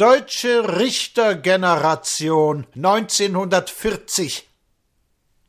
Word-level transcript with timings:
Deutsche 0.00 0.78
Richtergeneration 0.78 2.66
1940 2.74 4.48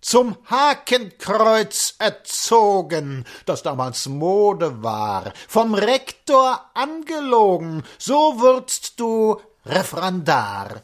zum 0.01 0.35
Hakenkreuz 0.43 1.95
erzogen, 1.99 3.23
das 3.45 3.63
damals 3.63 4.07
Mode 4.07 4.83
war, 4.83 5.31
vom 5.47 5.73
Rektor 5.73 6.69
angelogen, 6.73 7.83
so 7.97 8.41
wurdst 8.41 8.99
du 8.99 9.39
Referendar. 9.65 10.83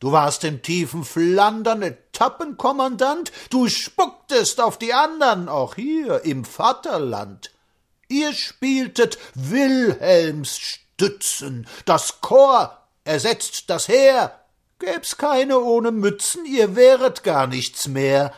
Du 0.00 0.12
warst 0.12 0.44
im 0.44 0.62
tiefen 0.62 1.04
Flandern 1.04 1.82
Etappenkommandant, 1.82 3.30
du 3.50 3.68
spucktest 3.68 4.58
auf 4.58 4.78
die 4.78 4.94
andern, 4.94 5.50
auch 5.50 5.74
hier 5.74 6.24
im 6.24 6.46
Vaterland. 6.46 7.52
Ihr 8.08 8.32
spieltet 8.32 9.18
Wilhelms 9.34 10.56
Stützen, 10.56 11.66
das 11.84 12.22
Korps 12.22 12.85
ersetzt 13.06 13.70
das 13.70 13.88
Heer, 13.88 14.38
Gäb's 14.78 15.16
keine 15.16 15.60
ohne 15.60 15.90
Mützen, 15.90 16.44
ihr 16.44 16.76
wäret 16.76 17.24
gar 17.24 17.46
nichts 17.46 17.88
mehr. 17.88 18.34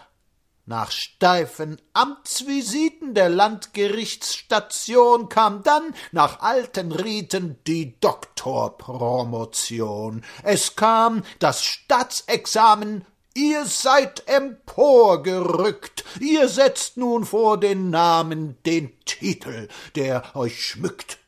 Nach 0.66 0.92
steifen 0.92 1.80
Amtsvisiten 1.94 3.12
der 3.14 3.28
Landgerichtsstation 3.28 5.28
kam 5.28 5.64
dann 5.64 5.96
nach 6.12 6.38
alten 6.40 6.92
Riten 6.92 7.58
die 7.66 7.98
Doktorpromotion. 7.98 10.22
Es 10.42 10.76
kam 10.76 11.24
das 11.38 11.64
Staatsexamen 11.64 13.04
Ihr 13.34 13.66
seid 13.66 14.22
emporgerückt, 14.26 16.02
ihr 16.18 16.48
setzt 16.48 16.96
nun 16.96 17.24
vor 17.24 17.60
den 17.60 17.88
Namen 17.88 18.60
den 18.66 18.98
Titel, 19.04 19.68
der 19.94 20.34
euch 20.34 20.60
schmückt. 20.60 21.18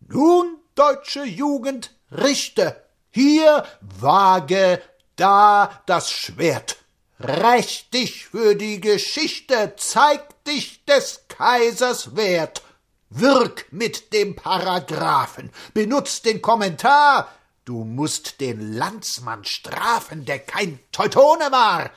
Nun, 0.00 0.56
deutsche 0.74 1.24
Jugend, 1.24 1.94
richte, 2.10 2.87
hier 3.18 3.64
wage, 3.80 4.80
da 5.16 5.82
das 5.86 6.12
Schwert. 6.12 6.76
Räch 7.18 7.90
dich 7.90 8.26
für 8.26 8.54
die 8.54 8.80
Geschichte, 8.80 9.74
zeig 9.76 10.44
dich 10.44 10.84
des 10.84 11.24
Kaisers 11.26 12.14
wert. 12.14 12.62
Wirk 13.10 13.66
mit 13.72 14.12
dem 14.12 14.36
Paragraphen, 14.36 15.50
benutz 15.74 16.22
den 16.22 16.40
Kommentar. 16.40 17.28
Du 17.64 17.82
musst 17.82 18.40
den 18.40 18.74
Landsmann 18.74 19.44
strafen, 19.44 20.24
der 20.24 20.38
kein 20.38 20.78
Teutone 20.92 21.50
war. 21.50 21.90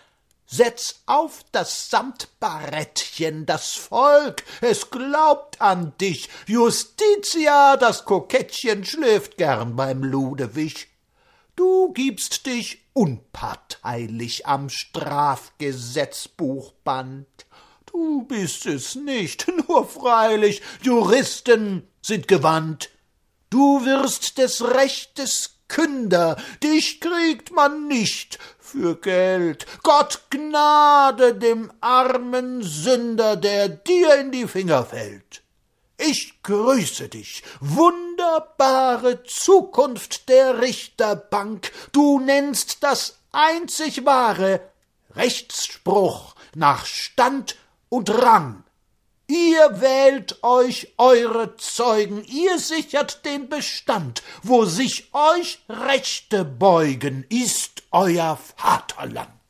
Setz 0.48 1.04
auf 1.06 1.46
das 1.52 1.92
Samtbarettchen, 1.92 3.46
das 3.46 3.76
Volk, 3.76 4.44
es 4.62 4.90
glaubt 4.90 5.62
an 5.62 5.94
dich. 6.02 6.30
Justitia, 6.48 7.78
das 7.78 8.06
Kokettchen, 8.06 8.84
schläft 8.84 9.38
gern 9.38 9.76
beim 9.76 10.04
Ludewig. 10.04 10.91
Du 11.56 11.94
gibst 11.94 12.46
dich 12.46 12.82
unparteilich 12.94 14.46
am 14.48 14.70
Strafgesetzbuchband. 14.70 17.28
Du 17.92 18.24
bist 18.24 18.66
es 18.66 18.96
nicht, 18.96 19.52
nur 19.68 19.88
freilich, 19.88 20.62
Juristen 20.82 21.88
sind 22.02 22.28
gewandt. 22.28 22.90
Du 23.50 23.86
wirst 23.86 24.38
des 24.38 24.64
Rechtes 24.64 25.58
Künder, 25.68 26.38
dich 26.64 27.00
kriegt 27.00 27.52
man 27.52 27.88
nicht 27.88 28.40
für 28.60 28.96
Geld. 28.96 29.66
Gott 29.84 30.22
Gnade 30.30 31.36
dem 31.36 31.72
armen 31.80 32.62
Sünder, 32.62 33.36
der 33.36 33.70
dir 33.70 34.16
in 34.16 34.32
die 34.32 34.48
Finger 34.48 34.86
fällt. 34.86 35.44
Ich 35.98 36.42
grüße 36.44 37.10
dich, 37.10 37.44
wunderbare 38.22 39.24
Zukunft 39.24 40.30
der 40.30 40.62
Richterbank. 40.62 41.72
Du 41.92 42.20
nennst 42.20 42.84
das 42.84 43.20
einzig 43.32 44.06
wahre 44.06 44.62
Rechtsspruch 45.16 46.36
nach 46.56 46.86
Stand 46.86 47.56
und 47.90 48.10
Rang. 48.10 48.64
Ihr 49.28 49.82
wählt 49.82 50.44
euch 50.44 50.94
eure 50.98 51.56
Zeugen, 51.56 52.24
ihr 52.26 52.60
sichert 52.60 53.26
den 53.26 53.50
Bestand, 53.50 54.22
wo 54.44 54.66
sich 54.66 55.10
euch 55.14 55.60
Rechte 55.70 56.44
beugen, 56.46 57.26
ist 57.30 57.84
euer 57.92 58.38
Vaterland. 58.58 59.41